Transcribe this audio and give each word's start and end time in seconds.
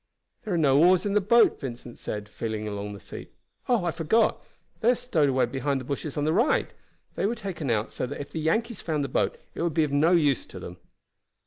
"There 0.43 0.53
are 0.55 0.57
no 0.57 0.83
oars 0.83 1.05
in 1.05 1.13
the 1.13 1.21
boat," 1.21 1.59
Vincent 1.59 1.99
said, 1.99 2.27
feeling 2.27 2.67
along 2.67 2.93
the 2.93 2.99
seat. 2.99 3.31
"Oh! 3.69 3.85
I 3.85 3.91
forgot! 3.91 4.43
They 4.79 4.89
are 4.89 4.95
stowed 4.95 5.29
away 5.29 5.45
behind 5.45 5.79
the 5.79 5.85
bushes 5.85 6.17
on 6.17 6.25
the 6.25 6.33
right; 6.33 6.73
they 7.13 7.27
were 7.27 7.35
taken 7.35 7.69
out, 7.69 7.91
so 7.91 8.07
that 8.07 8.19
if 8.19 8.31
the 8.31 8.39
Yankees 8.39 8.81
found 8.81 9.03
the 9.03 9.07
boat 9.09 9.37
it 9.53 9.61
would 9.61 9.75
be 9.75 9.83
of 9.83 9.91
no 9.91 10.13
use 10.13 10.47
to 10.47 10.59
them." 10.59 10.77